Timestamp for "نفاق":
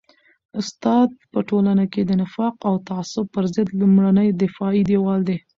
2.21-2.55